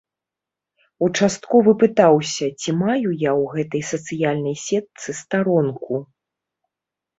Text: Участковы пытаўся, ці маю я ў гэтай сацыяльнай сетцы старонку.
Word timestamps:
Участковы 1.07 1.71
пытаўся, 1.83 2.45
ці 2.63 2.69
маю 2.79 2.97
я 3.01 3.13
ў 3.13 3.43
гэтай 3.53 3.83
сацыяльнай 3.93 4.59
сетцы 4.65 5.09
старонку. 5.21 5.93